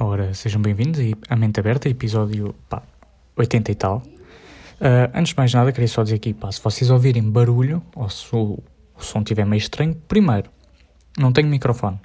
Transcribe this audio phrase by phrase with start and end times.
[0.00, 2.84] Ora, sejam bem-vindos a Mente Aberta, episódio pá,
[3.36, 3.96] 80 e tal.
[3.96, 8.08] Uh, antes de mais nada, queria só dizer aqui, pá, se vocês ouvirem barulho, ou
[8.08, 8.62] se o,
[8.96, 10.50] o som estiver meio estranho, primeiro,
[11.18, 11.98] não tenho microfone.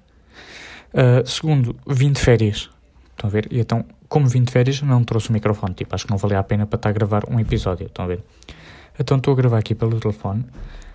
[0.91, 2.67] Uh, segundo, vim de férias.
[3.11, 3.47] Estão a ver?
[3.51, 5.75] E então, como vim de férias, não trouxe o microfone.
[5.75, 7.85] Tipo, acho que não valia a pena para estar a gravar um episódio.
[7.85, 8.23] Estão a ver?
[8.99, 10.41] Então estou a gravar aqui pelo telefone.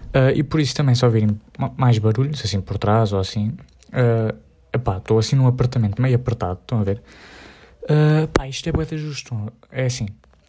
[0.09, 1.41] Uh, e por isso também, se ouvirem
[1.77, 3.57] mais barulhos, assim por trás ou assim,
[3.91, 4.37] uh,
[4.73, 7.03] Epá, estou assim num apartamento meio apertado, estão a ver?
[7.85, 9.35] Uh, pá, isto é boa justo.
[9.71, 10.09] É assim,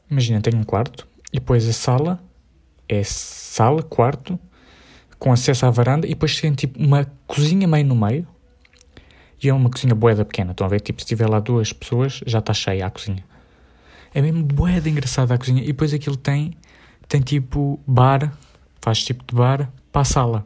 [0.10, 2.20] imagina, tenho um quarto e depois a sala
[2.88, 4.38] é sala, quarto,
[5.20, 8.28] com acesso à varanda e depois tem tipo uma cozinha meio no meio
[9.42, 10.82] e é uma cozinha boeda pequena, estão a ver?
[10.82, 13.24] Tipo, se tiver lá duas pessoas, já está cheia a cozinha.
[14.14, 16.58] É mesmo boeda engraçada a cozinha e depois aquilo tem,
[17.08, 18.34] tem tipo bar,
[18.82, 20.46] faz tipo de bar para a sala.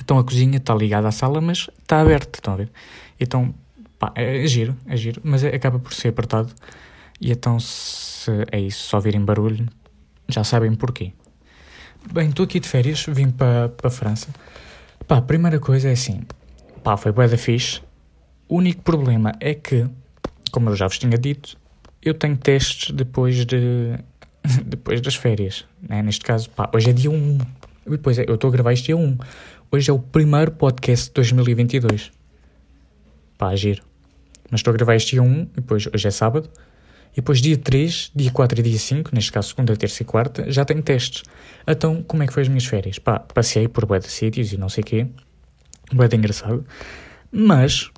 [0.00, 2.70] Então a cozinha está ligada à sala, mas está aberta, estão a ver?
[3.18, 3.54] Então,
[3.98, 6.52] pá, é, é giro, é giro, mas é, acaba por ser apertado.
[7.20, 9.66] E então, se é isso, só virem barulho,
[10.28, 11.12] já sabem porquê.
[12.12, 14.28] Bem, estou aqui de férias, vim para a França.
[15.06, 16.22] Pá, a primeira coisa é assim,
[16.82, 17.80] pá, foi bué da fixe.
[18.48, 19.86] O único problema é que,
[20.52, 21.56] como eu já vos tinha dito,
[22.02, 23.98] eu tenho testes depois de
[24.64, 26.02] depois das férias, né?
[26.02, 27.38] Neste caso, pá, hoje é dia 1.
[27.88, 29.18] Depois é, eu estou a gravar este dia 1.
[29.68, 32.12] Hoje é o primeiro podcast de 2022.
[33.36, 33.82] Pá, giro.
[34.48, 36.48] Mas estou a gravar este dia 1, e depois hoje é sábado.
[37.12, 40.50] E depois dia 3, dia 4 e dia 5, neste caso segunda, terça e quarta,
[40.52, 41.24] já tenho testes.
[41.66, 43.00] Então, como é que foi as minhas férias?
[43.00, 45.06] Pá, passei por bué de sítios e não sei o quê.
[45.92, 46.64] Bué de engraçado.
[47.32, 47.90] Mas,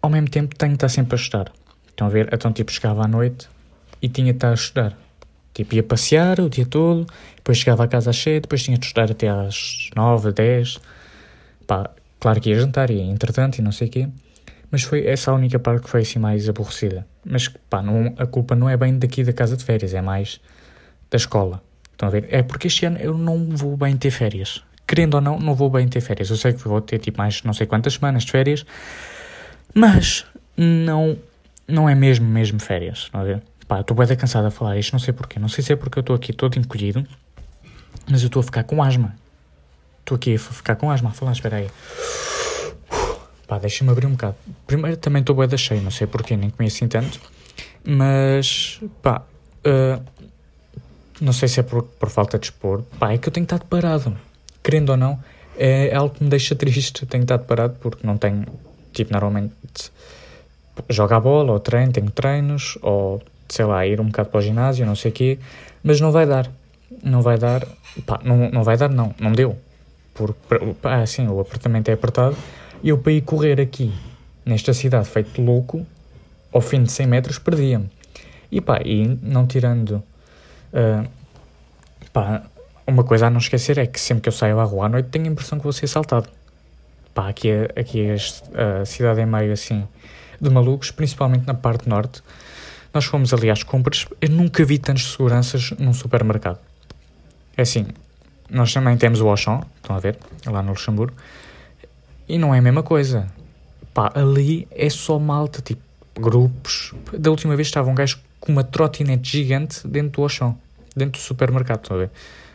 [0.00, 1.52] ao mesmo tempo, tenho de estar sempre a estudar.
[1.90, 2.30] Estão a ver?
[2.32, 3.48] Então, tipo, chegava à noite
[4.00, 5.03] e tinha de estar a estudar.
[5.54, 9.10] Tipo, ia passear o dia todo, depois chegava a casa 7, depois tinha de estudar
[9.10, 10.80] até às 9, 10.
[11.66, 14.08] Pá, claro que ia jantar, ia entretanto e não sei o quê.
[14.70, 17.06] Mas foi essa a única parte que foi assim mais aborrecida.
[17.24, 20.40] Mas pá, não, a culpa não é bem daqui da casa de férias, é mais
[21.08, 21.62] da escola.
[21.92, 22.26] Estão a ver?
[22.28, 24.64] É porque este ano eu não vou bem ter férias.
[24.84, 26.28] Querendo ou não, não vou bem ter férias.
[26.28, 28.66] Eu sei que vou ter tipo mais não sei quantas semanas de férias,
[29.72, 30.26] mas
[30.56, 31.16] não,
[31.68, 33.04] não é mesmo, mesmo férias.
[33.04, 33.42] Estão a ver?
[33.66, 35.38] Pá, estou bem cansado a falar isto, não sei porquê.
[35.38, 37.06] Não sei se é porque eu estou aqui todo encolhido,
[38.10, 39.14] mas eu estou a ficar com asma.
[40.00, 41.70] Estou aqui a ficar com asma a falar, espera aí.
[43.46, 44.36] Pá, deixa-me abrir um bocado.
[44.66, 47.20] Primeiro, também estou bem da cheio, não sei porquê, nem comi assim tanto.
[47.82, 49.22] Mas, pá,
[49.66, 50.02] uh,
[51.20, 52.82] não sei se é por, por falta de expor.
[52.98, 54.16] Pá, é que eu tenho estado parado.
[54.62, 55.22] Querendo ou não,
[55.56, 57.06] é algo que me deixa triste.
[57.06, 58.44] Tenho estado parado porque não tenho,
[58.92, 59.90] tipo, normalmente
[60.88, 64.42] jogo a bola ou treino, tenho treinos, ou sei lá, ir um bocado para o
[64.42, 65.38] ginásio, não sei o quê,
[65.82, 66.50] mas não vai dar.
[67.02, 67.66] Não vai dar,
[68.06, 69.58] pá, não, não vai dar, não, não deu.
[70.14, 70.38] Porque,
[70.82, 72.36] assim, o apartamento é apertado
[72.82, 73.92] e eu para ir correr aqui,
[74.44, 75.86] nesta cidade, feito louco,
[76.52, 77.90] ao fim de 100 metros, perdia-me.
[78.50, 80.02] E pá, e não tirando,
[80.72, 81.08] uh,
[82.12, 82.42] pá,
[82.86, 85.08] uma coisa a não esquecer é que sempre que eu saio à rua à noite
[85.08, 86.28] tenho a impressão que vou ser assaltado.
[87.14, 89.88] Pá, aqui, aqui a, a cidade é meio assim
[90.40, 92.22] de malucos, principalmente na parte norte.
[92.94, 96.60] Nós fomos ali às compras, eu nunca vi tantos seguranças num supermercado.
[97.56, 97.88] É assim,
[98.48, 100.16] nós também temos o Auchan, estão a ver,
[100.46, 101.12] lá no Luxemburgo,
[102.28, 103.26] e não é a mesma coisa.
[103.92, 105.82] Pá, ali é só malta, tipo,
[106.14, 106.94] grupos.
[107.12, 110.54] Da última vez estava um gajo com uma trotinete gigante dentro do Auchan,
[110.94, 112.10] dentro do supermercado, estão a ver?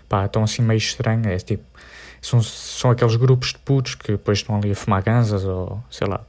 [0.08, 1.64] Pá, estão assim meio estranho, é tipo,
[2.22, 6.08] são, são aqueles grupos de putos que depois estão ali a fumar ganzas ou sei
[6.08, 6.22] lá,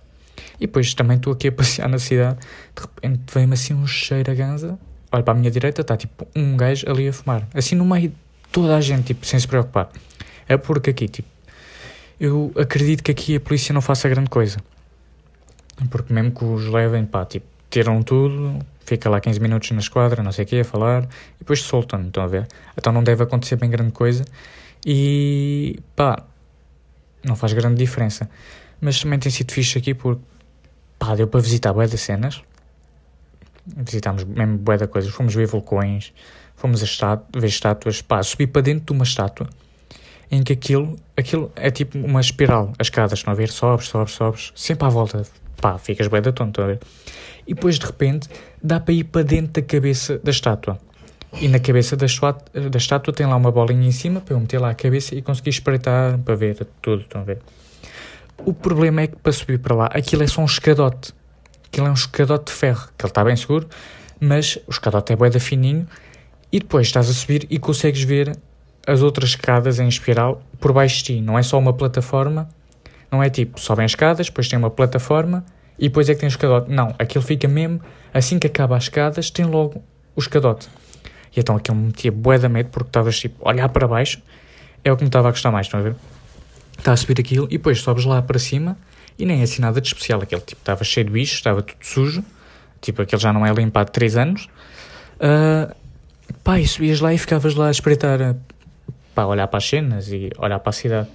[0.60, 2.38] e depois também estou aqui a passear na cidade,
[2.76, 4.78] de repente vem-me assim um cheiro a ganza.
[5.10, 7.48] Olha para a minha direita, está tipo um gajo ali a fumar.
[7.54, 8.14] Assim no meio de
[8.52, 9.90] toda a gente, tipo, sem se preocupar.
[10.46, 11.28] É porque aqui, tipo,
[12.20, 14.58] eu acredito que aqui a polícia não faça grande coisa.
[15.88, 20.22] Porque mesmo que os levem, pá, tipo, tiram tudo, fica lá 15 minutos na esquadra,
[20.22, 22.46] não sei o quê, a falar, e depois soltam, estão a ver?
[22.76, 24.24] Então não deve acontecer bem grande coisa.
[24.84, 26.22] E, pá,
[27.24, 28.28] não faz grande diferença.
[28.80, 30.22] Mas também tem sido fixe aqui porque
[31.00, 32.42] pá, deu para visitar bué das cenas.
[33.66, 35.10] Visitámos mesmo bué da coisas.
[35.10, 36.12] Fomos ver vulcões,
[36.54, 38.02] fomos a estátu ver estátuas.
[38.02, 39.48] Pá, subi para dentro de uma estátua
[40.30, 42.72] em que aquilo, aquilo é tipo uma espiral.
[42.78, 43.48] As escadas, estão a ver?
[43.48, 44.52] Sobes, sobes, sobes.
[44.54, 45.26] Sempre à volta.
[45.60, 46.80] Pá, ficas bué da estão a ver?
[47.46, 48.28] E depois, de repente,
[48.62, 50.78] dá para ir para dentro da cabeça da estátua.
[51.40, 54.58] E na cabeça da da estátua tem lá uma bolinha em cima para eu meter
[54.58, 57.38] lá a cabeça e conseguir espreitar para ver tudo, estão a ver?
[58.44, 61.12] O problema é que para subir para lá, aquilo é só um escadote.
[61.66, 63.68] Aquilo é um escadote de ferro, que ele está bem seguro,
[64.18, 65.86] mas o escadote é boeda fininho
[66.50, 68.36] e depois estás a subir e consegues ver
[68.86, 71.20] as outras escadas em espiral por baixo de ti.
[71.20, 72.48] Não é só uma plataforma,
[73.10, 75.44] não é tipo, sobem as escadas, depois tem uma plataforma
[75.78, 76.70] e depois é que tem o escadote.
[76.70, 77.80] Não, aquilo fica mesmo,
[78.12, 79.82] assim que acaba as escadas, tem logo
[80.16, 80.68] o escadote.
[81.36, 84.20] E então aquilo me metia bué da medo, porque estavas tipo, olhar para baixo,
[84.82, 85.94] é o que me estava a gostar mais, estão a ver?
[86.80, 88.74] Está a subir aquilo, e depois sobes lá para cima,
[89.18, 90.22] e nem é assim nada de especial.
[90.22, 92.24] Aquele tipo estava cheio de bichos, estava tudo sujo,
[92.80, 94.48] tipo aquele já não é limpado há 3 anos.
[95.16, 95.74] Uh,
[96.42, 98.34] pá, e subias lá e ficavas lá a espreitar,
[99.14, 101.08] pá, olhar para as cenas e olhar para a cidade.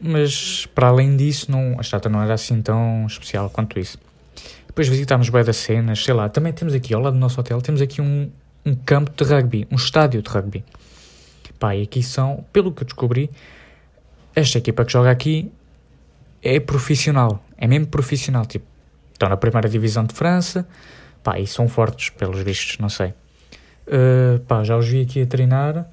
[0.00, 3.98] Mas para além disso, não, a estátua não era assim tão especial quanto isso.
[4.66, 6.28] Depois visitámos bem das cenas, sei lá.
[6.28, 8.28] Também temos aqui, ao lado do nosso hotel, temos aqui um,
[8.64, 10.64] um campo de rugby, um estádio de rugby.
[11.60, 13.30] Pá, e aqui são, pelo que eu descobri,
[14.36, 15.50] esta equipa que joga aqui
[16.42, 18.66] é profissional, é mesmo profissional, tipo,
[19.12, 20.68] estão na primeira divisão de França,
[21.24, 23.14] pá, e são fortes, pelos vistos, não sei.
[23.86, 25.88] Uh, pá, já os vi aqui a treinar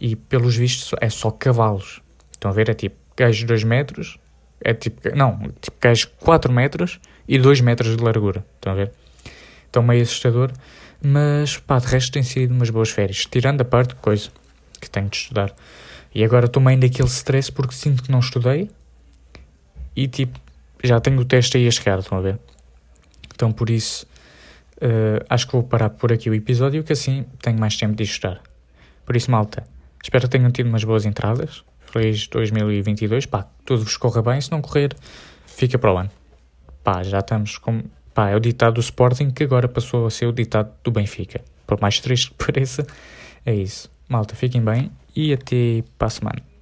[0.00, 2.02] e, pelos vistos, é só cavalos.
[2.32, 2.68] Estão a ver?
[2.68, 4.18] É tipo gajos de 2 metros,
[4.60, 8.44] é tipo, não, tipo gajos 4 metros e 2 metros de largura.
[8.56, 8.92] Estão a ver?
[9.70, 10.50] Então meio assustador,
[11.00, 14.30] mas pá, de resto tem sido umas boas férias, tirando a parte de coisa
[14.80, 15.54] que tenho de estudar.
[16.16, 18.70] E agora estou meio daquele stress porque sinto que não estudei
[19.94, 20.40] e tipo,
[20.82, 22.38] já tenho o teste aí a chegar, estão a ver?
[23.34, 24.06] Então por isso
[24.76, 28.04] uh, acho que vou parar por aqui o episódio que assim tenho mais tempo de
[28.04, 28.40] estudar.
[29.04, 29.64] Por isso, malta,
[30.02, 31.62] espero que tenham tido umas boas entradas.
[31.80, 34.96] Feliz 2022, pá, tudo vos corra bem, se não correr,
[35.46, 36.10] fica para o ano.
[36.82, 37.82] Pá, já estamos com.
[38.14, 41.42] Pá, é o ditado do Sporting que agora passou a ser o ditado do Benfica.
[41.66, 42.86] Por mais triste que pareça,
[43.44, 43.90] é isso.
[44.08, 46.55] Malta, fiquem bem e até para a semana.